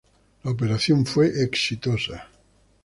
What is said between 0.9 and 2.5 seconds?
fue exitosa.